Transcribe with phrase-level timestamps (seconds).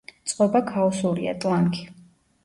[0.29, 1.85] წყობა ქაოსურია, ტლანქი.